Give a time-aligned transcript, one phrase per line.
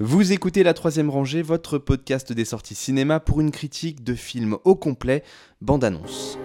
[0.00, 4.56] Vous écoutez La Troisième Rangée, votre podcast des sorties cinéma pour une critique de film
[4.62, 5.24] au complet,
[5.60, 6.38] bande-annonce.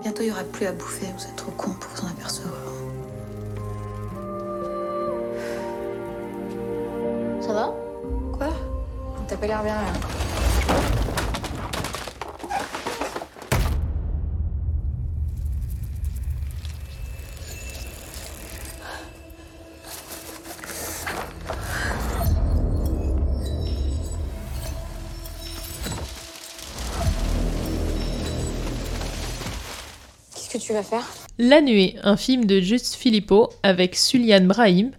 [0.00, 1.06] Bientôt, il n'y aura plus à bouffer.
[1.18, 2.54] Vous êtes trop con pour vous en apercevoir.
[7.40, 7.74] Ça va?
[8.32, 8.50] Quoi?
[9.26, 10.95] T'as pas l'air bien là.
[30.66, 31.06] Tu vas faire
[31.38, 34.90] La Nuée, un film de Juste Philippot avec Sulian Brahim.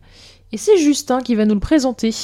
[0.54, 2.16] Et c'est Justin qui va nous le présenter.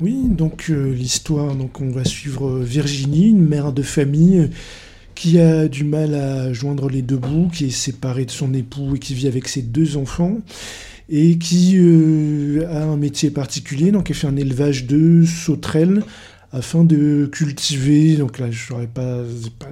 [0.00, 4.48] Oui, donc euh, l'histoire, donc on va suivre euh, Virginie, une mère de famille euh,
[5.16, 8.94] qui a du mal à joindre les deux bouts, qui est séparée de son époux
[8.94, 10.38] et qui vit avec ses deux enfants
[11.08, 16.02] et qui euh, a un métier particulier, donc elle fait un élevage de sauterelles
[16.50, 19.18] afin de cultiver, donc là je n'aurais pas,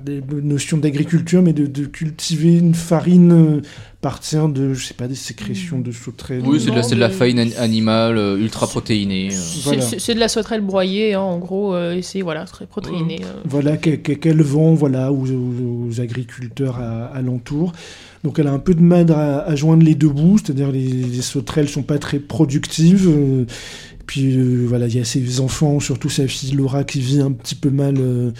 [0.04, 3.60] des notions d'agriculture, mais de, de cultiver une farine euh,
[4.02, 6.42] partir de, je sais pas, des sécrétions de sauterelles.
[6.44, 9.28] Oui, c'est de, la- de farine an- animale euh, ultra protéinée.
[9.28, 9.34] euh.
[9.34, 9.80] C'est- Voilà.
[9.80, 13.20] C'est c'est de la sauterelle broyée, hein, en gros, euh, et c'est voilà, très protéiné.
[13.24, 13.40] euh.
[13.46, 17.72] Voilà, qu'elle vend voilà, aux, aux- agriculteurs à- alentour.
[18.22, 20.88] Donc elle a un peu de mal à, à joindre les deux bouts, c'est-à-dire les,
[20.88, 23.08] les sauterelles sont pas très productives.
[23.08, 23.44] euh,
[24.06, 27.32] puis euh, voilà, il y a ses enfants, surtout sa fille Laura qui vit un
[27.32, 28.30] petit peu mal euh,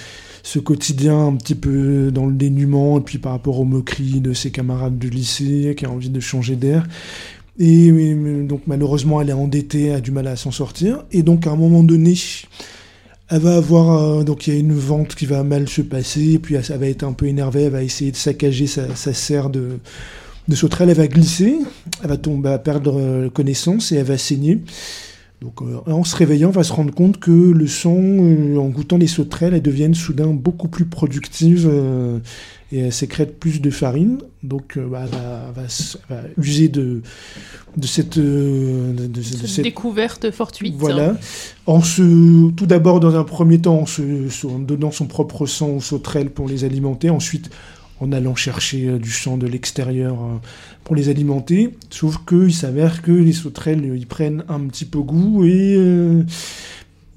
[0.42, 4.32] ce quotidien, un petit peu dans le dénuement, et puis par rapport aux moqueries de
[4.32, 6.86] ses camarades de lycée, qui a envie de changer d'air.
[7.58, 11.04] Et euh, donc malheureusement, elle est endettée, a du mal à s'en sortir.
[11.10, 12.14] Et donc à un moment donné,
[13.28, 16.38] elle va avoir donc il y a une vente qui va mal se passer, et
[16.38, 19.80] puis elle, va être un peu énervée, elle va essayer de saccager sa, serre de,
[20.46, 21.56] de sauterelle, elle va glisser,
[22.04, 24.60] elle va tomber, perdre connaissance et elle va saigner.
[25.42, 28.68] Donc euh, en se réveillant, elle va se rendre compte que le sang, euh, en
[28.68, 32.18] goûtant les sauterelles, elles deviennent soudain beaucoup plus productives euh,
[32.72, 34.18] et elles sécrètent plus de farine.
[34.42, 37.02] Donc euh, bah, elle, va, user de,
[37.76, 40.74] de cette, euh, de- Cette découverte fortuite.
[40.78, 41.16] voilà.
[41.66, 45.68] En se, tout d'abord, dans un premier temps, en, se- en donnant son propre sang
[45.68, 47.10] aux sauterelles pour les alimenter.
[47.10, 47.50] Ensuite,
[48.00, 50.36] en allant chercher euh, du sang de l'extérieur euh,
[50.84, 51.76] pour les alimenter.
[51.90, 55.76] Sauf qu'il s'avère que les sauterelles euh, y prennent un petit peu goût et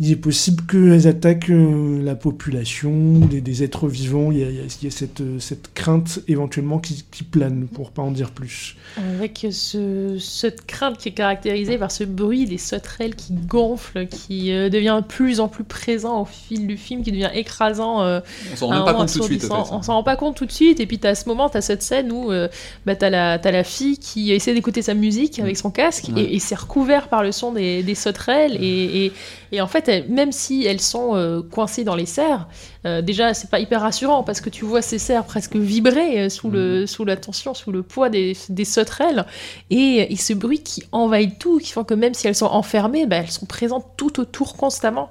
[0.01, 4.31] il est possible qu'elles attaquent euh, la population, des, des êtres vivants.
[4.31, 7.03] Il y a, il y a- il y a cette, euh, cette crainte éventuellement qui,
[7.11, 8.75] qui plane, pour pas en dire plus.
[8.97, 14.51] Avec ce, cette crainte qui est caractérisée par ce bruit des sauterelles qui gonflent, qui
[14.53, 18.01] euh, devient de plus en plus présent au fil du film, qui devient écrasant.
[18.03, 18.21] euh,
[18.53, 19.51] On s'en à rend pas moment compte tout de suite.
[19.51, 19.73] en fait.
[19.73, 20.79] On s'en rend pas compte tout de suite.
[20.79, 22.47] Et puis, t'as ce moment, t'as cette scène où euh,
[22.85, 26.21] bah, t'as la, t'as la fille qui essaie d'écouter sa musique avec son casque Ouais.
[26.21, 28.57] et, et c'est recouvert par le son des, des sauterelles.
[28.63, 29.11] Et, et,
[29.51, 32.47] et en fait, elles- même si elles sont euh, coincées dans les serres,
[32.85, 36.29] euh, déjà, c'est pas hyper rassurant parce que tu vois ces serres presque vibrer euh,
[36.29, 39.25] sous, le, sous la tension, sous le poids des, des sauterelles.
[39.69, 43.05] Et, et ce bruit qui envahit tout, qui font que même si elles sont enfermées,
[43.05, 45.09] bah, elles sont présentes tout autour constamment.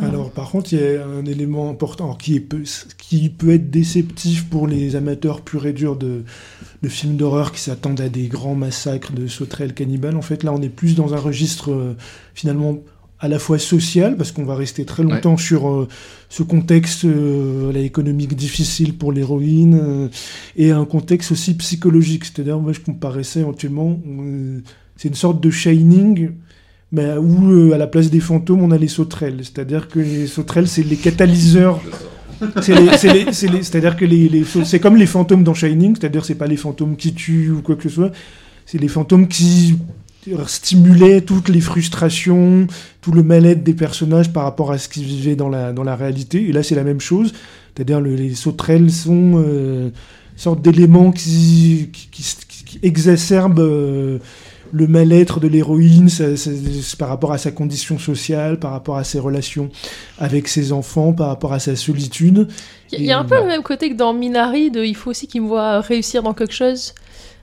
[0.00, 0.06] Ah.
[0.06, 2.48] Alors, par contre, il y a un élément important qui, est
[2.96, 6.24] qui peut être déceptif pour les amateurs purs et durs de,
[6.82, 10.16] de films d'horreur qui s'attendent à des grands massacres de sauterelles cannibales.
[10.16, 11.94] En fait, là, on est plus dans un registre euh,
[12.32, 12.78] finalement
[13.22, 15.88] à la fois social, parce qu'on va rester très longtemps sur euh,
[16.28, 20.08] ce contexte euh, économique difficile pour l'héroïne, euh,
[20.56, 22.24] et un contexte aussi psychologique.
[22.24, 24.60] C'est-à-dire, moi, je comparais ça éventuellement, euh,
[24.96, 26.32] c'est une sorte de shining,
[26.90, 29.38] mais où euh, à la place des fantômes, on a les sauterelles.
[29.38, 31.80] C'est-à-dire que les sauterelles, c'est les catalyseurs.
[32.60, 36.96] C'est-à-dire que les, les c'est comme les fantômes dans Shining, c'est-à-dire c'est pas les fantômes
[36.96, 38.10] qui tuent ou quoi que ce soit,
[38.66, 39.76] c'est les fantômes qui
[40.46, 42.66] stimulaient toutes les frustrations,
[43.00, 45.96] tout le mal-être des personnages par rapport à ce qu'ils vivaient dans la, dans la
[45.96, 46.48] réalité.
[46.48, 47.32] Et là, c'est la même chose.
[47.74, 49.90] C'est-à-dire le- les sauterelles sont euh,
[50.36, 54.18] sorte d'éléments qui, qui, qui- qui exacerbent euh,
[54.72, 56.08] le mal-être de l'héroïne
[56.98, 59.68] par rapport à sa condition sociale, par rapport à ses relations
[60.18, 62.48] avec ses enfants, par rapport à sa solitude.
[62.90, 63.42] Il y a- il y a un peu bah.
[63.42, 66.34] le même côté que dans Minari, de il faut aussi qu'il me voit réussir dans
[66.34, 66.94] quelque chose.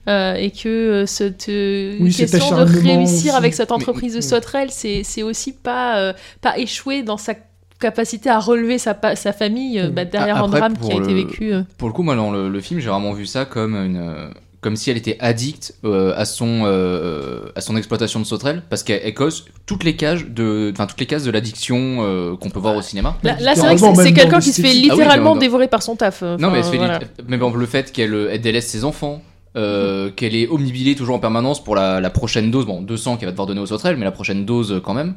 [0.08, 3.28] euh, et que euh, cette euh, Oui, question de réussir aussi.
[3.30, 7.34] avec cette entreprise de mais- sauterelles, c'est c'est aussi pas, euh, pas échouer dans sa
[7.78, 8.94] capacité à relever sa,
[9.32, 11.52] famille bah, derrière A- un après, drame qui a été vécu.
[11.76, 14.30] Pour le coup, moi, dans le, le film, j'ai vraiment vu ça comme une.
[14.62, 18.82] Comme si elle était addicte euh, à son euh, à son exploitation de sauterelles parce
[18.82, 22.50] qu'elle elle cause toutes les cases de enfin toutes les cases de l'addiction euh, qu'on
[22.50, 23.16] peut voir au cinéma.
[23.22, 24.68] Là, là, c'est vrai que c'est quelqu'un qui se fait.
[24.68, 26.20] Ah oui, littéralement dévorer par son taf.
[26.22, 26.98] Non, mais, elle enfin, se fait voilà.
[26.98, 29.22] lit- mais bon, le fait qu'elle elle délaisse ses enfants,
[29.56, 33.28] euh, qu'elle est omnibilée toujours en permanence pour la, la prochaine dose, bon 200 qu'elle
[33.28, 35.14] va devoir donner aux sauterelles, mais la prochaine dose quand même.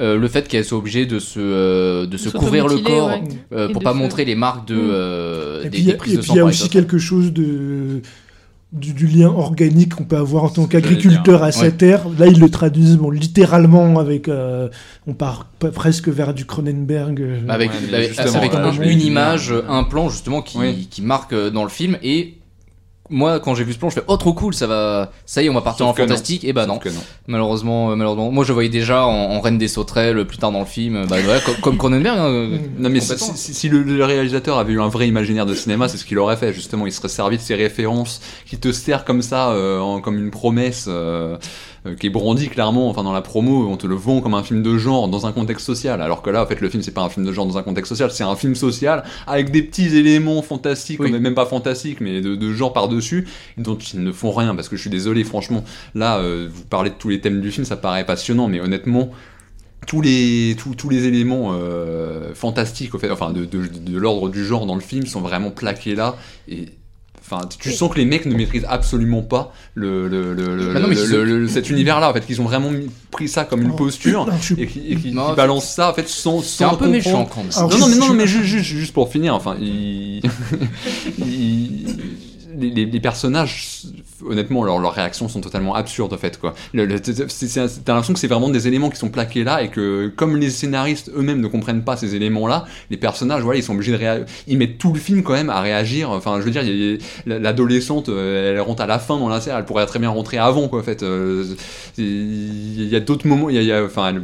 [0.00, 3.22] Euh, le fait qu'elle soit obligée de se, euh, de se couvrir le corps ouais.
[3.52, 4.88] euh, Et pour pas montrer les marques de, Mm.
[4.92, 6.40] euh, Et des, puis, il y des a- prises et de puis sang il y
[6.40, 8.00] a aussi quelque chose de
[8.74, 11.70] du, du lien organique qu'on peut avoir en tant qu'agriculteur à sa Ouais.
[11.70, 12.02] terre.
[12.18, 14.28] Là, ils le traduisent bon, littéralement avec.
[14.28, 14.68] euh,
[15.06, 17.20] on part presque vers du Cronenberg.
[17.20, 20.88] euh, Avec, Ouais, avec- une image, un plan justement qui, Oui.
[20.90, 22.34] qui marque euh, dans le film et
[23.10, 25.46] moi quand j'ai vu ce plan je fais oh trop cool ça va ça y
[25.46, 26.08] est on va partir Sauf en non.
[26.08, 27.00] fantastique et bah Sauf non que non.
[27.26, 30.52] malheureusement euh, malheureusement moi je voyais déjà en, en reine des sauterelles euh, plus tard
[30.52, 33.34] dans le film euh, bah ouais, comme, comme Cronenberg hein, euh, Non mais si, complètement.
[33.36, 36.18] si- si le, le réalisateur avait eu un vrai imaginaire de cinéma, c'est ce qu'il
[36.18, 36.86] aurait fait justement.
[36.86, 40.30] Il serait servi de ces références qui te servent comme ça, euh, en- comme une
[40.30, 41.36] promesse euh,
[41.86, 42.88] euh, qui est brandie clairement.
[42.88, 45.32] Enfin dans la promo, on te le vend comme un film de genre dans un
[45.32, 46.00] contexte social.
[46.02, 47.62] Alors que là, en fait, le film c'est pas un film de genre dans un
[47.62, 51.12] contexte social, c'est un film social avec des petits éléments fantastiques, Oui.
[51.12, 53.26] ou même pas fantastiques, mais de, de genre par dessus,
[53.58, 54.54] dont ils ne font rien.
[54.54, 55.64] Parce que je suis désolé, franchement,
[55.94, 59.10] là, euh, vous parlez de tous les thèmes du film, ça paraît passionnant, mais honnêtement
[59.86, 64.30] tous les, tous, tous les éléments euh, fantastiques, au fait, enfin, de, de, de l'ordre
[64.30, 66.16] du genre dans le film sont vraiment plaqués là.
[66.48, 66.70] Et
[67.24, 70.80] enfin, tu sens que les mecs ne maîtrisent absolument pas le, le, le, le- Bah
[70.80, 72.10] non, le- qu'ils le- le- cet univers-là.
[72.10, 72.70] En fait, qu'ils ont vraiment
[73.10, 73.76] pris ça comme une Oh.
[73.76, 76.86] posture non, suis- et qui, qui balancent ça en fait sans, c'est sans un peu
[76.86, 76.92] comprendre.
[76.92, 79.34] méchant quand même Alors, Non, non, mais non, mais pas- ju- ju- juste, pour finir,
[79.34, 80.22] enfin, il-
[81.18, 81.96] il-
[82.56, 83.82] les, les- les personnages,
[84.28, 86.54] honnêtement, leurs leurs réactions sont totalement absurdes, en fait, quoi.
[86.72, 87.12] Le- le- T'as
[87.92, 91.10] l'impression que c'est vraiment des éléments qui sont plaqués là et que, comme les scénaristes
[91.16, 94.26] eux-mêmes ne comprennent pas ces éléments-là, les personnages, voilà, ils sont obligés de réagir.
[94.46, 96.10] Ils mettent tout le film quand même à réagir.
[96.10, 96.62] Enfin, je veux dire,
[97.26, 100.38] l'adolescente, euh, elle rentre à la fin dans la serre, elle pourrait très bien rentrer
[100.38, 101.02] avant, quoi, en fait.
[101.02, 101.44] Euh,
[101.98, 104.14] Il y a d'autres moments, il y a- il y a, enfin,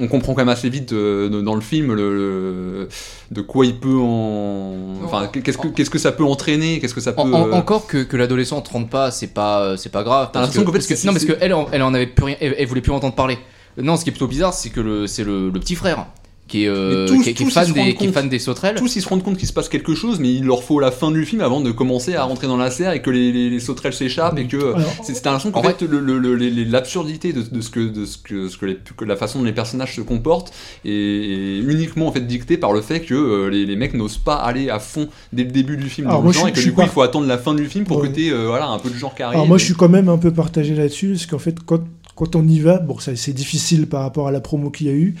[0.00, 2.88] on comprend quand même assez vite euh, dans le film le, le-
[3.30, 4.74] de quoi il peut en.
[5.04, 7.20] Enfin, qu'est-ce que, qu'est-ce que ça peut entraîner Qu'est-ce que ça peut.
[7.22, 10.30] En- en- encore que, que l'adolescente rentre pas, c'est pas, euh, c'est pas grave.
[10.32, 11.92] T'as Parce que, l'impression qu'en fait, parce que- c'est- non, parce c'est- qu'elle, elle en
[11.94, 13.38] avait plus rien, elle, elle voulait plus entendre parler.
[13.76, 16.06] Non, ce qui est plutôt bizarre, c'est que le, c'est le, le petit frère
[16.46, 17.88] qui est, euh, Mais tous- qui est- qui est tous, fan ils se des, rendent
[17.88, 18.14] qui est compte.
[18.14, 18.74] fan des sauterelles.
[18.76, 20.90] tous ils se rendent compte qu'il se passe quelque chose, mais il leur faut la
[20.90, 23.48] fin du film avant de commencer à rentrer dans la serre et que les, les,
[23.48, 26.50] les sauterelles s'échappent et que c'est c'est l'impression qu'en En fait le- le- le- les-
[26.50, 29.38] les- l'absurdité de, de ce que de ce que, ce que, les- que la façon
[29.38, 30.52] dont les personnages se comportent
[30.84, 34.18] est, est uniquement en fait dictée par le fait que euh, les, les mecs n'osent
[34.18, 36.48] pas aller à fond dès le début du film Alors dans moi, le je genre
[36.48, 38.08] suis- et que du coup pas- il faut attendre la fin du film pour Ouais.
[38.10, 39.36] que tu voilà un peu de genre qui arrive.
[39.36, 41.80] Alors moi, je suis quand même un peu partagé là-dessus, parce qu'en fait, quand,
[42.14, 44.90] quand on y va, bon, ça c'est difficile par rapport à la promo qu'il y
[44.90, 45.14] a eu,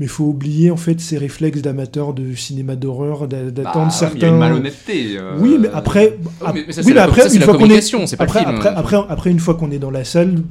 [0.00, 3.76] mais il faut oublier en fait ces réflexes d'amateurs de cinéma d'horreur, d'a- Bah, d'attendre
[3.78, 4.28] Il y a certains.
[4.28, 5.18] une malhonnêteté.
[5.18, 7.54] euh, Oui, mais après, Oui, mais- mais ça, oui, c'est la- après, ça, une fois
[7.58, 10.42] qu'on est, pas après, après, après, après, une fois qu'on est dans la salle,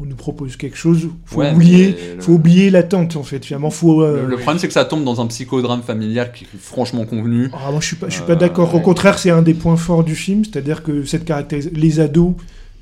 [0.00, 1.08] on nous propose quelque chose.
[1.26, 3.44] Faut Ouais, oublier, le- faut oublier l'attente en fait.
[3.44, 4.02] Finalement, faut.
[4.02, 7.04] euh, Le, le problème, c'est que ça tombe dans un psychodrame familial qui est franchement
[7.04, 7.48] convenu.
[7.52, 8.74] Ah, moi, je suis pas, je suis Euh, pas d'accord.
[8.74, 11.30] Au contraire, c'est un des points forts du film, c'est-à-dire que cette
[11.74, 12.32] les ados,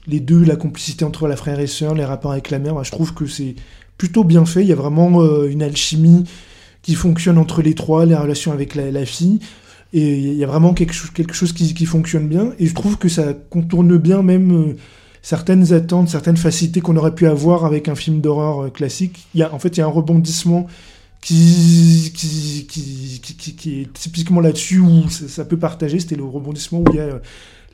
[0.06, 2.82] les deux, la complicité entre la frère et sœur, les rapports avec la mère, moi,
[2.84, 3.56] je trouve que c'est
[3.98, 4.62] plutôt bien fait.
[4.62, 6.24] Il y a vraiment euh, une alchimie
[6.82, 9.40] qui fonctionne entre les trois, les relations avec la, fille.
[9.92, 12.52] Et il y a vraiment quelque chose, quelque chose qui, qui fonctionne bien.
[12.58, 14.76] Et je trouve que ça contourne bien même euh,
[15.20, 19.26] certaines attentes, certaines facilités qu'on aurait pu avoir avec un film d'horreur euh, classique.
[19.34, 20.66] Il y a, en fait, il y a un rebondissement
[21.20, 25.98] qui, qui, qui, qui, est typiquement là-dessus où ça, ça peut partager.
[25.98, 27.20] C'était le rebondissement où il y a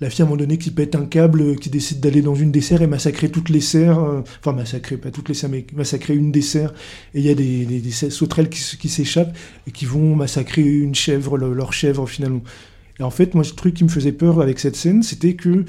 [0.05, 2.35] la fille à un moment donné qui pète un câble, euh, qui décide d'aller dans
[2.35, 3.99] une des serres et massacrer toutes les serres.
[3.99, 6.75] euh, enfin, massacrer, pas toutes les serres, mais massacrer une des serres.
[7.15, 9.35] Et il y a des, sauterelles qui, s'échappent
[9.67, 12.43] et qui vont massacrer une chèvre, le- leur chèvre finalement.
[13.01, 15.65] Et en fait, moi, le truc qui me faisait peur avec cette scène, c'était que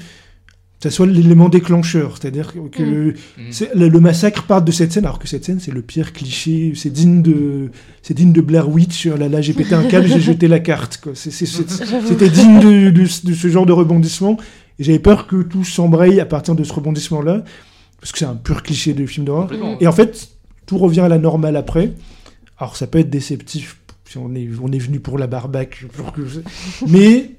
[0.78, 2.16] ça soit l'élément déclencheur.
[2.20, 3.14] C'est-à-dire que Mm.
[3.50, 6.12] c'est- le, le massacre part de cette scène, alors que cette scène, c'est le pire
[6.12, 7.70] cliché, c'est digne de,
[8.02, 9.06] c'est digne de Blair Witch.
[9.06, 11.00] Là, là, j'ai pété un câble, j'ai jeté la carte.
[12.06, 14.36] C'était digne de, de- de ce genre de rebondissement.
[14.78, 17.44] Et j'avais peur que tout s'embraye à partir de ce rebondissement-là,
[17.98, 19.48] parce que c'est un pur cliché de film d'horreur.
[19.80, 20.28] Et en fait,
[20.66, 21.92] tout revient à la normale après.
[22.58, 25.26] Alors, ça peut être déceptif si on est, on est venu pour la
[25.64, 25.86] que-
[26.88, 27.30] Mais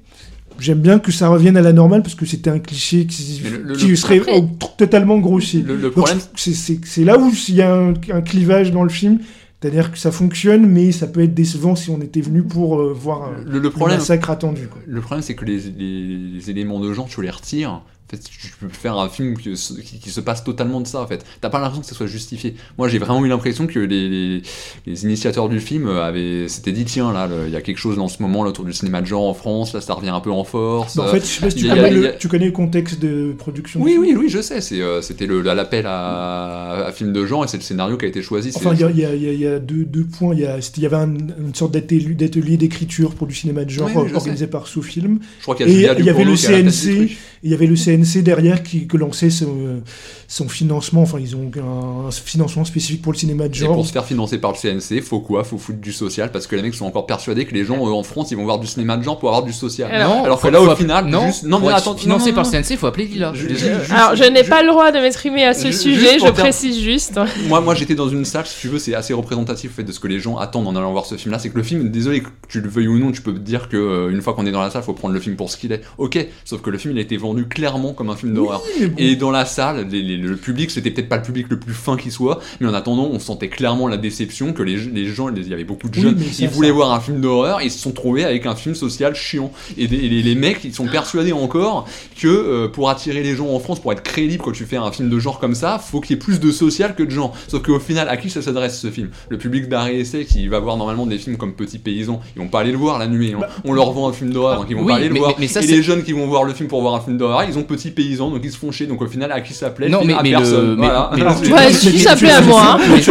[0.58, 3.50] j'aime bien que ça revienne à la normale parce que c'était un cliché qui, Mais
[3.50, 4.42] le- le- qui le- serait Après-
[4.76, 5.62] totalement grossi.
[5.62, 9.18] Le, problème, c'est- là où il y a un, un clivage dans le film.
[9.60, 12.92] C'est-à-dire que ça fonctionne, mais ça peut être décevant si on était venu pour euh,
[12.92, 14.68] voir euh, le, le le problème, massacre attendu.
[14.68, 14.80] quoi.
[14.86, 17.82] Le problème, c'est que les, les- les éléments de genre, tu les retires.
[18.10, 21.26] En fait, tu peux faire un film qui, se passe totalement de ça, en fait.
[21.42, 22.54] T'as pas l'impression que ça soit justifié.
[22.78, 24.42] Moi, j'ai vraiment eu l'impression que les, les-
[24.86, 28.08] les initiateurs du film avaient, s'étaient dit, tiens, là, il y a quelque chose en
[28.08, 30.30] ce moment là, autour du cinéma de genre en France, là, ça revient un peu
[30.30, 30.96] en force.
[30.96, 32.52] Bah, en fait, je sais pas si tu, a- connais, le, a- tu connais le
[32.52, 33.82] contexte de production.
[33.82, 34.60] oui, oui, oui, je sais.
[34.80, 38.08] euh, C'était le- l'appel à, à film de genre et c'est le scénario qui a
[38.08, 38.52] été choisi.
[38.56, 40.32] Enfin, il y a, y y deux, deux points.
[40.34, 43.92] Il y, y avait un- une sorte d'atelier, d'écriture pour du cinéma de genre Oui,
[43.96, 45.18] oui, je organisé par Soufilm.
[45.38, 47.66] Je crois qu'il y a Et Julia il y avait le CNC, il y avait
[47.66, 49.82] le CNC CNC derrière qui que lançait son,
[50.26, 51.02] son financement.
[51.02, 53.74] Enfin, ils ont un, un financement spécifique pour le cinéma de Et genre.
[53.74, 55.44] pour se faire financer par le CNC, faut quoi?
[55.44, 57.90] Faut foutre du social parce que les mecs sont encore persuadés que les gens euh,
[57.92, 59.90] en France ils vont voir du cinéma de genre pour avoir du social.
[59.92, 62.36] Alors- Alors que là au final, non, juste- non mais pour être attends, financé non,
[62.36, 63.32] non, par le CNC, faut appeler Lila.
[63.34, 66.30] Je- Je je- Alors, je n'ai pas le droit de m'exprimer à ce sujet, je
[66.30, 67.18] précise juste.
[67.48, 69.92] Moi, moi j'étais dans une salle, si tu veux, c'est assez représentatif en fait, de
[69.92, 71.38] ce que les gens attendent en allant voir ce film-là.
[71.38, 73.68] C'est que le film, désolé que tu le veuilles ou non, tu peux te dire
[73.68, 75.56] que euh, une fois qu'on est dans la salle, faut prendre le film pour ce
[75.56, 75.80] qu'il est.
[75.98, 78.62] Ok, sauf que le film il a été vendu clairement comme un film d'horreur.
[78.98, 81.74] Et dans la salle, les- les- le public, c'était peut-être pas le public le plus
[81.74, 85.28] fin qui soit, mais en attendant, on sentait clairement la déception que les, les gens,
[85.34, 87.62] il y avait beaucoup de Oui, jeunes, ça, ils voulaient ça- voir un film d'horreur,
[87.62, 89.52] ils se sont trouvés avec un film social chiant.
[89.76, 91.86] Et, des- et les, les mecs, ils sont persuadés encore
[92.20, 94.90] que euh, pour attirer les gens en France, pour être crédible quand tu fais un
[94.92, 97.34] film de genre comme ça, faut qu'il y ait plus de social que de genre.
[97.48, 99.10] Sauf qu'au final, à qui ça s'adresse ce film?
[99.28, 102.48] Le public d'arrêt essai qui va voir normalement des films comme Petit Paysan, ils vont
[102.48, 103.32] pas aller le voir la nuit.
[103.34, 103.40] hein.
[103.64, 105.30] on leur vend un film d'horreur, donc ils vont oui, pas aller le voir.
[105.30, 107.16] mais- mais ça, et les jeunes qui vont voir le film pour voir un film
[107.18, 108.86] d'horreur, ils ont Petit Paysan, donc ils se font chier.
[108.86, 110.70] Donc au final, à qui ça plaît Non, Le film mais- à mais le- personne.
[110.70, 111.10] mais- voilà.
[111.12, 113.10] mais le- Alors, Ouais, mais- ça tu- plaît à tu- moi, mais tu-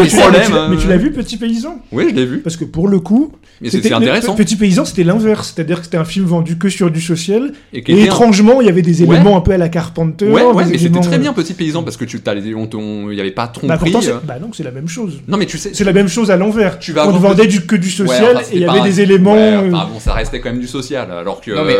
[0.88, 2.39] Le l'as vu, Petit Paysan Oui, je l'ai vu.
[2.39, 3.31] Parce que pour le coup,
[3.62, 4.36] Mais c'était- intéressant.
[4.36, 5.53] Petit Paysan, c'était l'inverse.
[5.55, 7.51] C'est-à-dire que c'était un film vendu que sur du social.
[7.74, 9.15] Et, qui étrangement, il y avait des Ouais.
[9.15, 10.29] éléments un peu à la Carpenter.
[10.29, 12.67] Ouais, ouais, mais c'était très euh, bien Petit Paysan parce que tu t'as les, on,
[12.67, 13.67] te- on- y avait pas tromperie.
[13.69, 14.19] Bah pourtant, c'est- euh.
[14.24, 15.21] bah non, c'est la même chose.
[15.27, 15.71] Non, mais tu sais.
[15.74, 16.79] C'est la même chose à l'envers.
[16.79, 19.36] Tu vas on vendait du, que du social et il y avait des éléments.
[19.36, 21.09] Euh, enfin, bon, ça restait quand même du social.
[21.12, 21.51] Alors que.
[21.51, 21.75] Non mais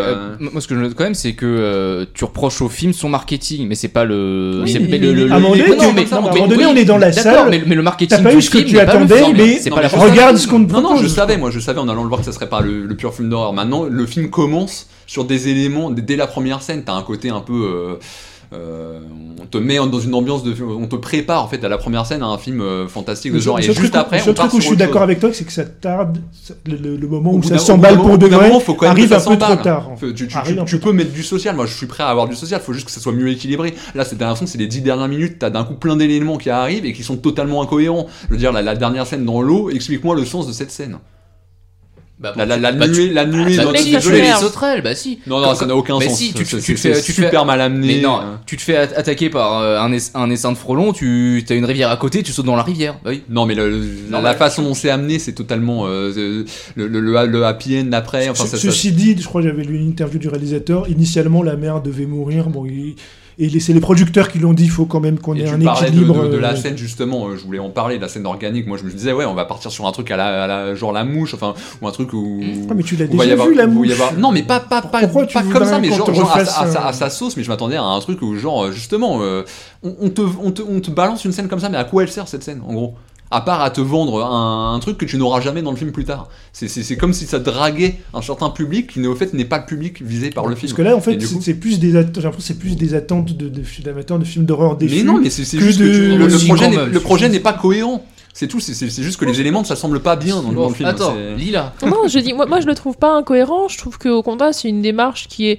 [0.52, 3.66] moi ce que je note quand même c'est que tu reproches au film son marketing
[3.68, 6.04] mais c'est pas le Oui, c'est- mais- le, à un moment donné, non, non, mais
[6.48, 8.40] donné, oui, on est dans la d'accord, salle, mais, mais le marketing T'as pas eu
[8.40, 10.96] ce que tu pas attendais, mais pas mais faute regarde ce qu'on te Non, non,
[10.96, 12.94] je savais, moi, je savais en allant le voir que ça serait pas le, le
[12.94, 13.52] pur film d'horreur.
[13.52, 17.30] Maintenant, le film commence sur des éléments, dès dès la première scène, t'as un côté
[17.30, 17.52] un peu.
[17.54, 17.94] euh,
[18.52, 19.00] euh,
[19.40, 20.54] on te met dans une ambiance de.
[20.62, 23.38] On te prépare en fait à la première scène à un film euh, fantastique de
[23.38, 23.58] genre.
[23.58, 25.44] Et juste après, le seul on part truc où je suis d'accord avec toi, c'est
[25.44, 26.18] que ça tarde.
[26.66, 29.36] Le, moment où ça s'emballe pour de vrai moment, faut quand même arrive un peu
[29.36, 29.90] trop tard.
[29.98, 32.72] Faut- Tu, peux mettre du social, moi je suis prêt à avoir du social, faut
[32.72, 33.74] juste que ça soit mieux équilibré.
[33.94, 36.84] Là, c'est que c'est les dix dernières minutes, t'as d'un coup plein d'éléments qui arrivent
[36.84, 38.06] et qui sont totalement incohérents.
[38.28, 40.98] Je veux dire, la, la dernière scène dans l'eau, explique-moi le sens de cette scène.
[42.20, 44.96] Bah, La, la, la bah, tu- nuée, la nuée bah, tu désolé, les sauterelles, bah
[44.96, 45.20] si.
[45.28, 46.18] Non, non, ça n'a aucun Mais sens.
[46.18, 47.86] si, tu- tu- tu tu fais- super mal amené.
[47.86, 48.34] Mais non, euh.
[48.44, 51.54] tu te fais at- attaquer par euh, un, ess- un essaim de frelons, tu as
[51.54, 52.94] une rivière à côté, tu sautes dans la rivière.
[53.04, 53.22] Bah oui.
[53.28, 56.44] Non, mais le- le- Non, la mais- façon dont c'est amené, c'est totalement euh, euh,
[56.74, 58.28] le, le, le- happy end après.
[58.28, 60.88] Enfin, ça- Ceci dit, je crois que j'avais lu une interview du réalisateur.
[60.88, 62.48] Initialement, la mère devait mourir.
[62.48, 62.96] Bon, il-
[63.40, 64.64] et c'est les producteurs qui l'ont dit.
[64.64, 66.24] Il faut quand même qu'on ait tu un de, équilibre.
[66.24, 68.66] de- de la scène justement, je voulais en parler, la scène organique.
[68.66, 70.74] Moi, je me disais ouais, on va partir sur un truc à la, à la-
[70.74, 72.40] genre la mouche, enfin ou un truc où.
[72.70, 73.90] Ah, mais tu l'as déjà avoir- vu la mouche.
[73.92, 76.92] avoir- Non, mais pas pas pas, pas comme ça, mais genre, à, sa, un- à
[76.92, 77.36] sa sauce.
[77.36, 79.42] Mais je m'attendais à un truc où genre euh, justement, euh,
[79.82, 82.02] on, on te, on te on te balance une scène comme ça, mais à quoi
[82.02, 82.94] elle sert cette scène en gros?
[83.30, 85.92] À part à te vendre un, un truc que tu n'auras jamais dans le film
[85.92, 86.28] plus tard.
[86.54, 89.58] C'est- C'est c'est comme si ça draguait un certain public qui, au fait, n'est pas
[89.58, 90.70] le public visé par le film.
[90.72, 92.94] Parce que là, en fait, c'est plus des att- j'ai l'impression que c'est plus des
[92.94, 94.96] attentes de, de, d'amateurs de films d'horreur déçus.
[94.96, 95.84] Mais non, mais c'est que juste que
[96.38, 98.02] tu- projet le projet n'est pas cohérent.
[98.38, 100.88] C'est tout, c'est- juste que les éléments ne s'assemblent pas bien dans, le- film.
[100.88, 101.72] Attends, c'est- Lila.
[101.84, 103.66] Non, je dis, moi, moi je le trouve pas incohérent.
[103.66, 105.58] Je trouve qu'au contraire, c'est une démarche qui est.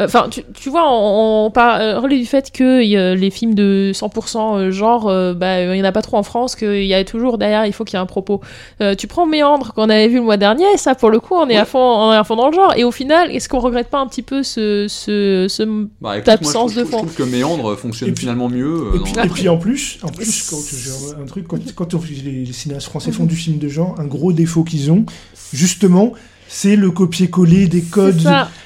[0.00, 2.80] euh, Enfin, tu, tu vois, on, on parle du fait que
[3.14, 6.56] les films de 100% genre, euh, bah, il y en a pas trop en France,
[6.56, 8.40] qu'il y a toujours derrière, il faut qu'il y ait un propos.
[8.80, 11.48] Euh, tu prends Méandre qu'on avait vu le mois dernier, ça pour le coup, on
[11.48, 12.74] est à fond, on est à fond dans le genre.
[12.76, 15.62] Et au final, est-ce qu'on regrette pas un petit peu ce, ce, ce
[16.00, 16.96] Bah, écoute, d'absence moi, je, de trouve- je fond.
[17.06, 18.66] trouve que Méandre fonctionne Et puis- finalement mieux.
[18.92, 22.44] euh, Et puis, et en plus, en plus quand, un truc, quand, quand on- les,
[22.44, 25.04] les cinéastes français font du film de genre, un gros défaut qu'ils ont,
[25.52, 26.12] justement,
[26.48, 28.22] c'est le copier-coller des codes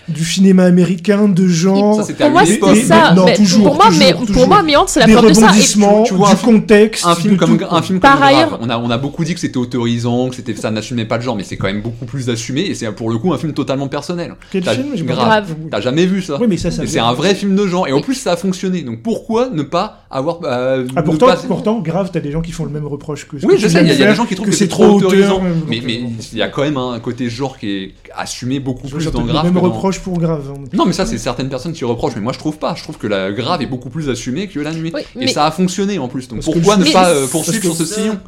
[0.08, 1.96] du cinéma américain de genre.
[1.96, 3.14] Ça, c'était Pour moi, mais- ça.
[3.14, 4.34] non, mais toujours, pour moi, toujours, mais toujours.
[4.34, 5.40] pour moi, Méandre, c'est la des preuve de ça.
[5.40, 7.06] Et rebondissements, tu vois du un film- contexte.
[7.06, 9.34] un film comme un film Par comme Grave, ailleurs- on a on a beaucoup dit
[9.34, 12.06] que c'était autorisant, que c'était ça n'assumait pas le genre, mais c'est quand même beaucoup
[12.06, 14.34] plus assumé et c'est pour le coup un film totalement personnel.
[14.50, 14.94] Quel T'as- film?
[15.06, 15.54] Grave.
[15.70, 17.92] T'as jamais vu ça Oui, mais ça, ça c'est un vrai film de genre et
[17.92, 18.82] en plus ça a fonctionné.
[18.82, 22.50] Donc pourquoi ne pas avoir euh, Ah, pourtant, pas- pourtant, grave, t'as des gens qui
[22.52, 23.36] font le même reproche que.
[23.36, 25.40] Oui, je tu sais, il y, a- des gens qui trouvent que c'est trop autorisant.
[25.44, 28.86] euh, Mais euh, il y a quand même un côté genre qui est assumé beaucoup
[28.88, 29.44] je plus dans le Grave.
[29.44, 30.50] même que dans- reproche pour grave.
[30.54, 30.60] hein.
[30.72, 32.74] Non, mais ça, c'est certaines personnes qui reprochent, mais moi je trouve pas.
[32.76, 34.92] Je trouve que la grave est beaucoup plus assumée que la nuit.
[34.94, 36.28] Oui, Et ça a fonctionné en plus.
[36.28, 38.18] Donc Parce pourquoi je- ne Mais pas euh, poursuivre sur ce sillon?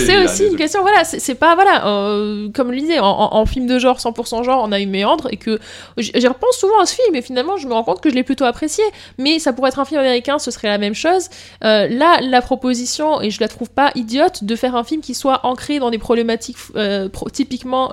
[0.00, 3.66] C'est- aussi une question, voilà, c'est pas, voilà, euh, comme disais, en, en- en film
[3.66, 5.58] de genre, 100% genre, on a eu Méandre, et que
[5.98, 8.22] j'y repense souvent à ce film, et finalement, je me rends compte que je l'ai
[8.22, 8.84] plutôt apprécié,
[9.18, 11.28] mais ça pourrait être un film américain, ce serait la même chose.
[11.64, 15.14] Euh, là, la proposition, et je la trouve pas idiote, de faire un film qui
[15.14, 17.90] soit ancré dans des problématiques euh, pro- typiquement,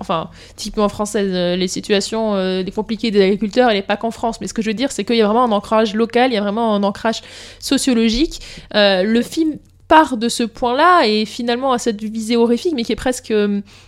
[0.00, 4.46] enfin, typiquement françaises, les situations des compliquées des agriculteurs, elle est pas qu'en France, mais
[4.48, 6.38] ce que je veux dire, c'est qu'il y a vraiment un ancrage local, il y
[6.38, 7.22] a vraiment un ancrage
[7.60, 8.40] sociologique.
[8.72, 12.96] Le film part de ce point-là et finalement à cette visée horrifique, mais qui est
[12.96, 13.32] presque,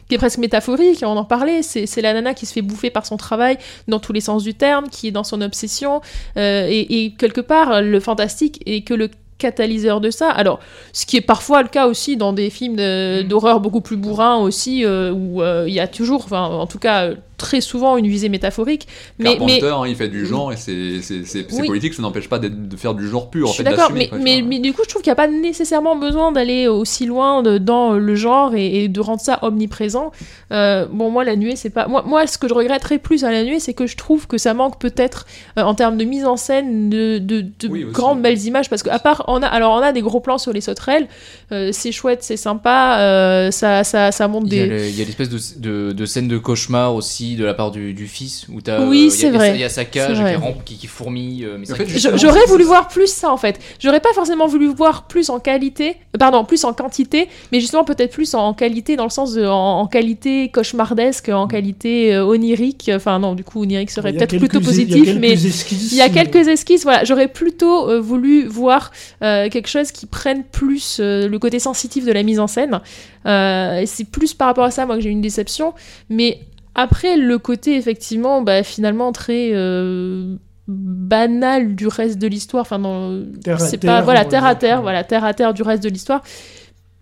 [0.09, 1.03] qui est presque métaphorique.
[1.03, 1.63] On en parlait.
[1.63, 3.57] C'est la nana qui se fait bouffer par son travail
[3.89, 6.03] dans tous les sens du terme, qui est dans son obsession.
[6.37, 10.31] euh, et, et quelque part, le fantastique est que le catalyseur de ça.
[10.31, 10.61] Alors,
[10.95, 14.37] ce qui est parfois le cas aussi dans des films de- d'horreur beaucoup plus bourrins
[14.37, 18.07] aussi, euh, où euh, il y a toujours, enfin, en tout cas, très souvent une
[18.07, 18.87] visée métaphorique.
[19.19, 21.67] Mais, mais Carpenter, hein, il fait du genre et c'est c'est- c'est- c'est Oui.
[21.67, 23.47] politique, ça n'empêche pas d'être- de faire du genre pur.
[23.49, 24.49] en Je suis fait, d'accord, mais, quoi, tu mais, vois.
[24.49, 27.59] mais du coup, je trouve qu'il n'y a pas nécessairement besoin d'aller aussi loin de-
[27.59, 30.13] dans le genre et, et de rendre ça omniprésent.
[30.53, 31.89] Euh, bon, moi, la nuée, c'est pas.
[31.89, 34.39] Moi, moi, ce que je regretterais plus à la nuée, c'est que je trouve que
[34.39, 35.27] ça manque peut-être
[35.59, 37.93] euh, en termes de mise en scène de, de, de Oui, aussi.
[37.93, 38.71] grandes belles images.
[38.71, 41.09] Parce qu'à part, on a, alors, on a des gros plans sur les sauterelles,
[41.53, 44.91] euh, c'est chouette, c'est sympa, euh, ça, ça, a des.
[44.91, 47.93] il y a l'espèce de, de, de scène de cauchemar aussi de la part du,
[47.95, 49.49] du fils où t'as, Oui, euh, il y a- c'est vrai.
[49.49, 51.45] sa- Il y a sa cage qui rampe, qui, qui fourmille.
[51.45, 53.59] euh, mais En fait, J'aurais voulu voir plus ça en fait.
[53.81, 57.83] J'aurais pas forcément voulu voir plus en qualité, euh, pardon, plus en quantité, mais justement
[57.85, 62.15] peut-être plus en, en qualité dans le sens de en, en qualité cauchemardesque, en qualité
[62.15, 62.91] euh, onirique.
[62.95, 64.87] Enfin non, du coup onirique serait Il y a peut-être plutôt quelques- il y a
[64.87, 66.83] positif, quelques mais esquisses, il y a quelques esquisses.
[66.85, 68.93] Voilà, j'aurais plutôt euh, voulu voir
[69.23, 72.81] euh, quelque chose qui prenne plus euh, le côté sensitif de la mise en scène.
[73.27, 75.73] Euh, et c'est plus par rapport à ça moi que j'ai eu une déception,
[76.11, 76.41] mais
[76.77, 80.37] après le côté effectivement, bah, finalement très euh,
[80.69, 82.63] banal du reste de l'histoire.
[82.63, 85.35] Enfin, dans- Terre c'est terre, pas voilà on va terre à terre, voilà terre à
[85.35, 86.23] terre du reste de l'histoire.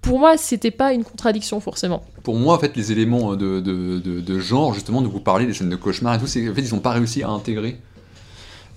[0.00, 2.02] Pour moi, c'était pas une contradiction forcément.
[2.22, 5.20] Pour moi, en fait, les éléments euh, de, de, de, de genre, justement, de vous
[5.20, 7.28] parler, les scènes de cauchemar et tout, c'est en fait, ils n'ont pas réussi à
[7.30, 7.78] intégrer.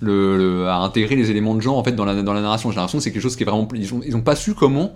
[0.00, 2.70] Le, le- à intégrer les éléments de genre en fait dans la, dans la narration
[2.70, 4.54] j'ai l'impression que c'est quelque chose qui est vraiment ils ont, ils ont pas su
[4.54, 4.92] comment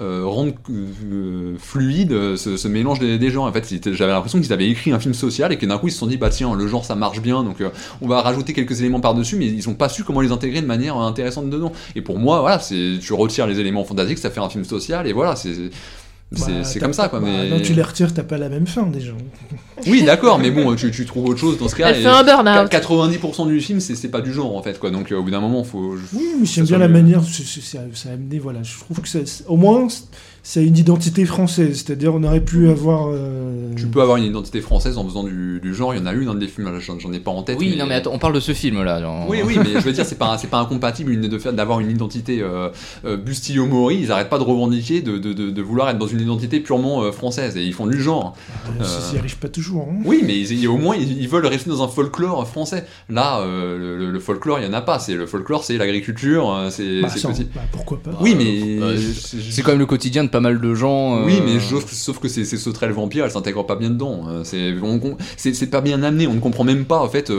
[0.00, 3.44] euh, rendre euh, fluide ce, mélange des, des genres.
[3.44, 5.92] En fait j'avais l'impression qu'ils avaient écrit un film social et que d'un coup ils
[5.92, 7.70] se sont dit bah tiens le genre ça marche bien donc euh,
[8.00, 10.60] on va rajouter quelques éléments par dessus mais ils ont pas su comment les intégrer
[10.60, 11.72] de manière euh, intéressante dedans.
[11.94, 15.06] Et pour moi voilà c'est tu retires les éléments fantastiques ça fait un film social
[15.06, 15.70] et voilà c'est
[16.38, 18.66] Bah, c'est comme ça quoi bah, mais Non, tu les retires, t'as pas la même
[18.66, 19.12] fin déjà.
[19.86, 21.90] oui, d'accord, mais bon, tu, tu trouves autre chose dans ce cas.
[21.90, 22.70] Elle fait un burn-out.
[22.70, 24.90] 90% du film, c'est c'est pas du genre en fait, quoi.
[24.90, 25.96] Donc euh, au bout d'un moment, faut.
[26.14, 26.94] Oui, mais ça j'aime bien la mieux.
[26.94, 29.88] manière, c'est- amené, voilà, je trouve que ça, au moins,
[30.44, 33.08] c'est une identité française, c'est-à-dire on aurait pu avoir...
[33.12, 35.94] euh, Tu peux avoir une identité française en faisant du, du genre.
[35.94, 37.56] Il y en a une dans des films, j'en j'en ai pas en tête.
[37.60, 39.00] Oui, non mais attends, on parle de ce film là.
[39.00, 39.26] genre.
[39.28, 41.78] Oui, oui, mais je veux dire, c'est pas, c'est pas incompatible une- de faire d'avoir
[41.80, 42.70] une identité euh,
[43.04, 43.98] euh, Bustillo Mori.
[44.02, 47.02] Ils arrêtent pas de revendiquer, de, de, de, de vouloir être dans une identité purement
[47.04, 48.34] euh, française et ils font du genre.
[48.80, 49.88] euh, ça s'y arrive pas toujours.
[49.90, 50.00] hein.
[50.04, 52.84] Oui, mais ils- au moins ils, ils veulent rester dans un folklore français.
[53.08, 54.98] Là, euh, le, le folklore, il y en a pas.
[54.98, 57.46] C'est le folklore, c'est l'agriculture, euh, c'est Bah, c'est ça, petit.
[57.54, 60.60] bah, pourquoi pas Oui, mais Euh, c'est- C'est quand même le quotidien de pas mal
[60.60, 61.20] de gens.
[61.20, 64.24] euh, Oui, mais sauf, sauf que ces, ces sauterelles vampires, elles s'intègrent pas bien dedans.
[64.28, 64.42] Euh,
[65.36, 67.30] C'est pas bien amené, on ne comprend même pas en fait.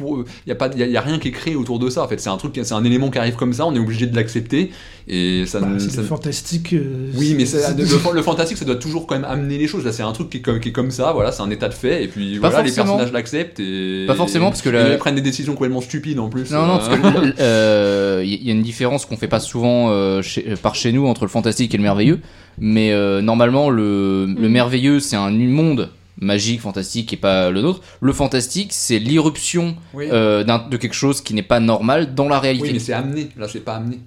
[0.00, 1.88] Euh, Il n'y a, pas- y a, y a rien qui est créé autour de
[1.90, 2.02] ça.
[2.02, 3.66] En fait, c'est un truc, c'est un élément qui arrive comme ça.
[3.66, 4.70] On est obligé de l'accepter
[5.08, 5.60] et ça.
[5.60, 6.72] Bah, c'est ça- le fantastique.
[6.72, 9.84] euh, oui, mais ça- le, le fantastique, ça doit toujours quand même amener les choses.
[9.84, 11.12] Là, c'est un truc qui est, comme, qui est comme ça.
[11.12, 12.04] Voilà, c'est un état de fait.
[12.04, 15.14] Et puis Pas voilà, les personnages l'acceptent et Pas forcément, parce que la- ils prennent
[15.14, 16.50] des décisions complètement stupides en plus.
[16.50, 16.88] Non, non, Euh, parce
[17.34, 20.74] que euh, il y a une différence qu'on fait pas souvent euh, chez- euh, par
[20.74, 22.20] chez nous entre le fantastique et le merveilleux.
[22.58, 24.52] Mais euh, normalement, le, le Mm.
[24.52, 27.80] merveilleux, c'est un monde magique, fantastique et pas le nôtre.
[28.00, 30.06] Le fantastique, c'est l'irruption oui.
[30.12, 32.66] euh, de quelque chose qui n'est pas normal dans la réalité.
[32.68, 33.28] Oui, mais c'est amené.
[33.36, 33.98] Là, c'est pas amené.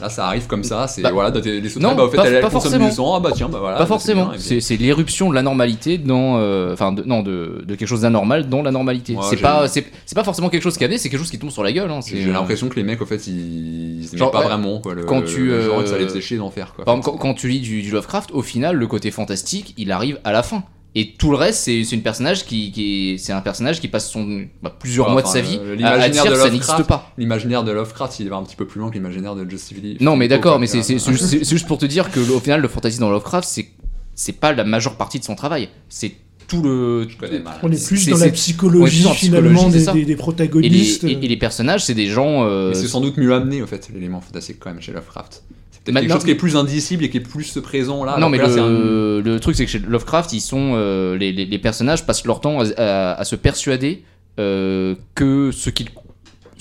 [0.00, 0.88] Là, ça arrive comme ça.
[0.88, 2.88] C'est Bah, voilà, les sauterelles, non, bah, au fait, pas- elles, pas forcément.
[2.88, 3.14] du sang.
[3.14, 3.76] Ah bah tiens, bah voilà.
[3.76, 4.28] pas bah, c'est forcément.
[4.30, 8.00] puis- C'est c'est l'irruption de la normalité dans, euh, enfin, non, de, de quelque chose
[8.00, 9.14] d'anormal dans la normalité.
[9.14, 11.50] Ouais, c'est pas, c'est pas forcément quelque chose qui avait, c'est quelque chose qui tombe
[11.50, 11.90] sur la gueule.
[11.90, 14.80] hein, J'ai euh, l'impression que les mecs, en fait, ils, ils Genre, pas ouais, vraiment
[14.80, 16.72] quoi, le, quand tu, genre que ça euh, les faisait chier d'en faire.
[16.74, 16.84] Quoi.
[16.84, 19.92] Par exemple, quand, quand tu lis du, du Lovecraft, au final, le côté fantastique, il
[19.92, 20.64] arrive à la fin.
[20.94, 23.88] Et tout le reste, c'est c'est une personnage qui, qui est- c'est un personnage qui
[23.88, 26.28] passe son bah, plusieurs Ouais, mois enfin, de sa vie euh, à, à dire de
[26.28, 27.12] ça Lovecraft, n'existe pas.
[27.16, 29.96] L'imaginaire de Lovecraft, il va un petit peu plus loin que l'imaginaire de Justin Lee.
[30.00, 30.82] Non, mais d'accord, mais c'est
[31.44, 33.68] juste, pour te dire que au final, le fantasy dans Lovecraft, c'est
[34.14, 35.70] c'est pas la majeure partie de son travail.
[35.88, 36.12] C'est
[36.46, 37.06] tout le.
[37.08, 37.54] Je connais mal.
[37.62, 41.04] On est plus dans la psychologie finalement psychologie, des, des- des Et les, protagonistes.
[41.04, 42.44] et- et les personnages, c'est des gens.
[42.44, 45.42] euh, Mais c'est sans doute mieux amené, en fait, l'élément fantastique, quand même, chez Lovecraft.
[45.84, 48.16] Peut-être quelque chose qui est plus indicible et qui est plus présent là.
[48.18, 51.32] non, mais là, le, un- le truc, c'est que chez Lovecraft, ils sont, euh, les,
[51.32, 54.02] les- les personnages passent leur temps à, à- à se persuader
[54.38, 55.88] euh, que ce qu'ils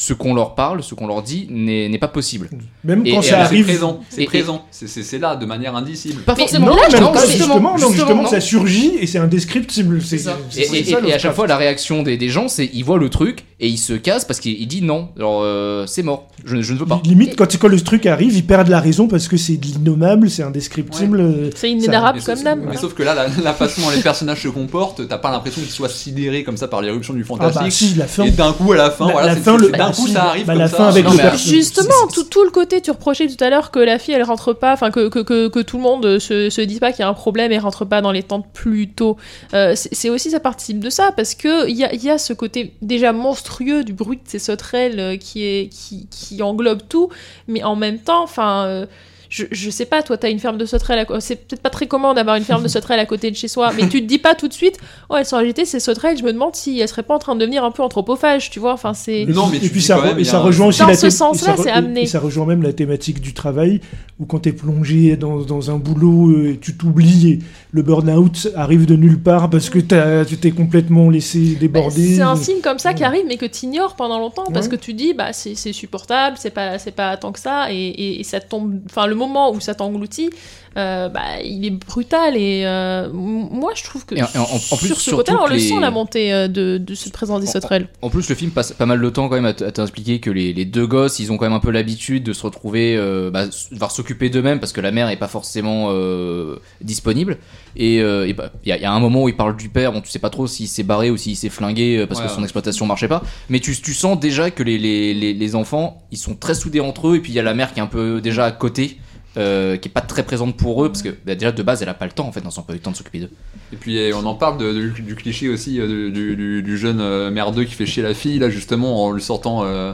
[0.04, 2.50] ce qu'on leur parle, ce qu'on leur dit, n'est pas possible.
[2.84, 3.68] Même quand et ça arrive.
[4.10, 6.24] c'est présent, c'est- là de manière indicible.
[6.24, 6.68] Pas forcément.
[6.68, 8.28] Non, là, même non, pas, justement, non, justement, non.
[8.28, 10.02] ça surgit et c'est indescriptible.
[10.02, 12.68] C'est Et, c'est- et- ça, et à chaque fois, la réaction des, des gens, c'est
[12.74, 15.10] ils voient le truc et ils se cassent parce qu'il il dit non.
[15.18, 16.30] Alors, euh, c'est mort.
[16.46, 17.00] Je, ne- je ne veux pas.
[17.06, 20.32] Limite, quand, quand le truc arrive, ils perdent la raison parce que c'est de l'innommable,
[20.32, 21.20] c'est indescriptible.
[21.20, 22.66] euh, C'est inénarrable comme d'âme.
[22.68, 25.62] Mais sauf que là, la, la façon dont les personnages se comportent, t'as pas l'impression
[25.62, 27.90] qu'ils soient sidérés comme ça par l'éruption du Ah bah fantastique.
[27.92, 28.24] si, la fin.
[28.24, 30.46] et d'un coup, à la fin, La- voilà, la fin, le- d'un coup ça arrive
[30.46, 30.78] bah, comme la ça.
[30.78, 33.80] fin avec Non, le Justement, tout, tout le côté, tu reprochais tout à l'heure que
[33.80, 36.62] la fille elle rentre pas, enfin que, que, que, que tout le monde se, se
[36.62, 39.18] dise pas qu'il y a un problème et rentre pas dans les tentes plus tôt.
[39.54, 42.18] Euh, c'est aussi ça participe de ça parce que il y a, il y a
[42.18, 46.82] ce côté déjà monstrueux du bruit de ces sauterelles euh, qui, est, qui, qui englobe
[46.90, 47.10] tout,
[47.48, 48.66] mais en même temps, enfin.
[48.66, 48.86] euh,
[49.34, 51.00] je, je sais pas, toi, t'as une ferme de sauterelles.
[51.10, 53.48] à C'est peut-être pas très commun d'avoir une ferme de sauterelles à côté de chez
[53.48, 54.78] soi, mais tu te dis pas tout de suite,
[55.10, 56.17] oh, elles sont agitées, ces sauterelles.
[56.17, 58.60] Je me demande si elles seraient pas en train de devenir un peu anthropophages, tu
[58.60, 58.74] vois.
[58.74, 59.26] Enfin, c'est.
[59.30, 62.02] Non, mais et puis ça, re- et rejoint aussi Dans la ce sens-là, c'est amené.
[62.02, 63.80] Et ça rejoint même la thématique du travail,
[64.20, 67.39] où quand t'es plongé dans, dans un boulot, euh, tu t'oublies et
[67.72, 72.15] le burn-out arrive de nulle part parce que t'as- tu t'es complètement laissé Bah, déborder.
[72.15, 74.74] c'est un signe comme ça qui arrive, mais que tu ignores pendant longtemps parce Ouais.
[74.74, 77.76] que tu dis, bah, c'est c'est supportable, c'est pas, c'est pas tant que ça, et,
[77.78, 78.80] et- et ça tombe.
[78.89, 80.30] Enfin, le moment où ça t'engloutit,
[80.78, 84.78] euh, bah, il est brutal, et euh, moi je trouve que Et en- en- en
[84.78, 87.42] plus, sur ce côté, on le les- sent la montée euh, de, de cette présence
[87.42, 87.90] des En- sauterelles.
[88.02, 90.54] En plus, le film passe pas mal de temps quand même à t'expliquer que les,
[90.54, 93.46] les deux gosses, ils ont quand même un peu l'habitude de se retrouver, euh, bah,
[93.72, 97.38] devoir s'occuper d'eux-mêmes parce que la mère est pas forcément euh, disponible.
[97.76, 99.70] Et euh, bah, il y, a- il y a un moment où il parle du
[99.70, 102.26] père, bon, tu sais pas trop s'il s'est barré ou s'il s'est flingué parce Ouais,
[102.28, 102.44] que son ouais.
[102.44, 103.24] exploitation marchait pas.
[103.50, 106.80] Mais tu, tu sens déjà que les, les, les, les enfants, ils sont très soudés
[106.80, 107.16] entre eux.
[107.16, 108.98] Et puis il y a la mère qui est un peu déjà à côté.
[109.38, 111.89] Euh, qui est pas très présente pour eux parce que bah, déjà de base elle
[111.89, 113.30] a pas le temps en fait, elle n'a pas le temps de s'occuper d'eux.
[113.74, 114.58] Et puis on en parle
[114.94, 118.39] du cliché aussi euh, du, du- du jeune euh, merdeux qui fait chier la fille
[118.39, 119.94] là justement en lui sortant euh,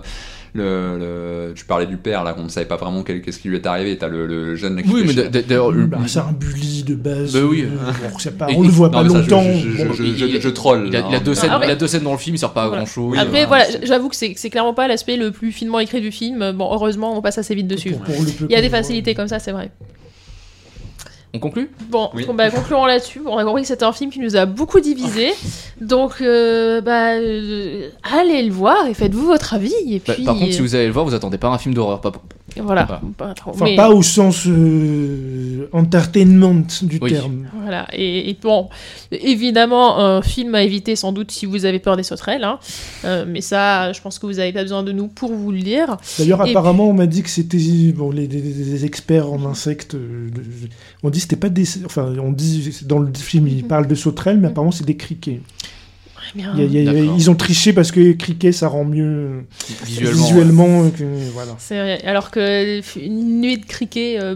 [0.54, 3.48] le, le- tu parlais du père là qu'on ne savait pas vraiment quel- qu'est-ce qui
[3.50, 6.20] lui est arrivé t'as le, le jeune là qui Oui, mais d'ailleurs, le- Bah, c'est
[6.20, 7.34] un bully de base.
[7.34, 7.64] Bah oui.
[7.66, 7.76] euh,
[8.10, 9.44] bon, c'est pas- Et- on le voit Non, pas longtemps.
[9.44, 11.68] je, troll il il a deux scènes, Ah ouais.
[11.68, 12.84] il a deux scènes dans le film, il sert pas à Voilà.
[12.84, 13.12] grand chose.
[13.14, 13.66] Oui, Après, voilà.
[13.66, 16.52] voilà, j'avoue que c'est c'est clairement pas l'aspect le plus finement écrit du film.
[16.54, 17.94] Bon, heureusement, on passe assez vite dessus.
[18.42, 19.72] Il y a des facilités comme ça, c'est vrai.
[21.34, 22.26] On conclut Bon, Oui.
[22.34, 23.22] bah, concluons là-dessus.
[23.26, 25.32] On a compris que c'était un film qui nous a beaucoup divisés.
[25.82, 29.74] Donc, euh, bah, euh, allez le voir et faites-vous votre avis.
[29.88, 31.58] Et Bah, puis, Par contre, si euh, vous allez le voir, vous attendez pas un
[31.58, 32.02] film d'horreur.
[32.02, 32.12] Pas...
[32.64, 33.02] voilà.
[33.18, 33.52] Pas trop.
[33.52, 37.12] Enfin, Mais- pas au sens euh, entertainment du Oui.
[37.12, 37.48] terme.
[37.62, 38.70] Voilà, et, et bon,
[39.12, 42.60] évidemment, un film à éviter sans doute si vous avez peur des sauterelles, hein.
[43.06, 45.60] Euh, mais ça, je pense que vous n'avez pas besoin de nous pour vous le
[45.60, 45.98] dire.
[46.18, 47.58] D'ailleurs, apparemment, on m'a dit que c'était
[47.96, 49.96] bon, les, experts en insectes.
[49.96, 50.30] euh,
[51.04, 51.66] on dit que c'était pas des.
[51.86, 55.42] Enfin, on dit dans le film, ils parlent de sauterelles, mais apparemment, c'est des criquets.
[56.36, 57.16] Bien, Il y a- il y a- D'accord.
[57.18, 59.46] ils ont triché parce que criquets, ça rend mieux
[59.86, 60.24] Visuellement.
[60.28, 60.84] visuellement.
[60.84, 61.56] euh, que- voilà.
[61.80, 62.02] vrai.
[62.06, 64.36] Alors que une nuit de criquet, euh,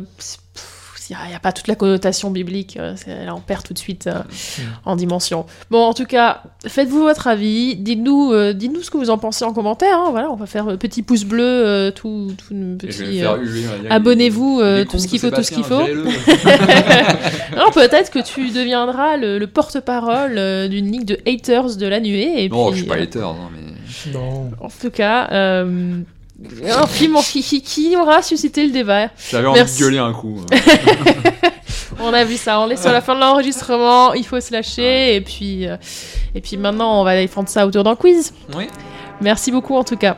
[1.26, 2.78] il n'y a, pas toute la connotation biblique.
[2.78, 4.22] euh, là, on perd tout de suite euh,
[4.86, 5.46] en dimension.
[5.70, 7.76] Bon, en tout cas, faites-vous votre avis.
[7.76, 9.98] Dites-nous, euh, dites-nous ce que vous en pensez en commentaire.
[10.00, 10.08] hein.
[10.12, 13.24] Voilà, on va faire petit pouce bleu, euh, tout, tout petit.
[13.24, 13.36] euh,
[13.90, 15.82] Abonnez-vous, euh, tout ce qu'il faut, tout ce qu'il faut.
[17.56, 22.00] Non, peut-être que tu deviendras le, le porte-parole euh, d'une ligue de haters de la
[22.00, 22.44] nuée.
[22.46, 24.52] Et non puis, je suis pas euh, hater non, mais Non.
[24.62, 25.98] En tout cas, euh,
[26.72, 29.10] un film en- qui, aura suscité le débat.
[29.30, 30.40] j'avais envie de gueuler un coup
[32.00, 35.16] On a vu ça, on est sur la fin de l'enregistrement, il faut se lâcher.
[35.16, 35.78] Et puis, euh,
[36.34, 38.34] et puis maintenant, on va aller prendre ça autour d'un quiz.
[38.56, 38.68] oui
[39.22, 40.18] Merci beaucoup en tout cas.